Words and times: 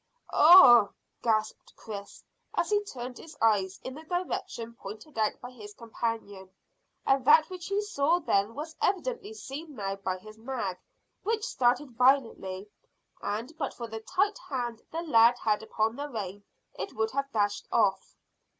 "Ugh!" 0.33 0.91
gasped 1.21 1.75
Chris, 1.75 2.23
as 2.55 2.71
he 2.71 2.83
turned 2.85 3.19
his 3.19 3.37
eyes 3.39 3.79
in 3.83 3.93
the 3.93 4.01
direction 4.01 4.73
pointed 4.73 5.15
out 5.19 5.39
by 5.39 5.51
his 5.51 5.75
companion, 5.75 6.49
and 7.05 7.23
that 7.23 7.51
which 7.51 7.67
he 7.67 7.79
saw 7.83 8.17
then 8.17 8.55
was 8.55 8.75
evidently 8.81 9.31
seen 9.31 9.75
now 9.75 9.95
by 9.97 10.17
his 10.17 10.39
nag, 10.39 10.79
which 11.21 11.45
started 11.45 11.91
violently, 11.95 12.67
and 13.21 13.55
but 13.59 13.75
for 13.75 13.85
the 13.85 13.99
tight 13.99 14.39
hand 14.49 14.81
the 14.91 15.03
lad 15.03 15.37
had 15.37 15.61
upon 15.61 15.95
the 15.95 16.09
rein 16.09 16.43
it 16.79 16.95
would 16.95 17.11
have 17.11 17.31
dashed 17.31 17.67
off. 17.71 18.15